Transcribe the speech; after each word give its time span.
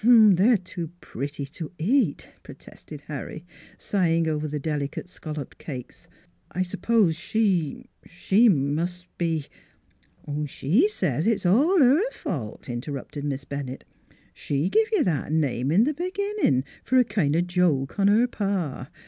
'4 0.03 0.31
They 0.33 0.49
are 0.49 0.57
too 0.57 0.87
pretty 0.99 1.45
to 1.45 1.71
eat," 1.77 2.29
protested 2.41 3.01
Harry, 3.01 3.45
sighing 3.77 4.27
over 4.27 4.47
the 4.47 4.59
delicate 4.59 5.07
scalloped 5.07 5.59
cakes." 5.59 6.07
I 6.59 6.63
suppose 6.63 7.15
she 7.15 7.85
she 8.03 8.49
must 8.49 9.15
be:" 9.19 9.41
NEIGHBORS 10.27 10.49
325" 10.49 10.49
She 10.81 10.87
says 10.87 11.27
it's 11.27 11.45
all 11.45 11.77
her 11.81 12.09
fault," 12.13 12.67
interrupted 12.67 13.23
Miss 13.25 13.43
Bennett. 13.45 13.83
"She 14.33 14.69
give 14.69 14.87
you 14.91 15.03
that, 15.03 15.31
name 15.31 15.71
in 15.71 15.85
th' 15.85 15.95
be 15.95 16.09
ginnin' 16.11 16.63
fer 16.83 16.97
a 16.97 17.03
kind 17.03 17.35
of 17.35 17.39
a 17.41 17.45
joke 17.45 17.99
on 17.99 18.07
her 18.07 18.25
pa. 18.25 18.89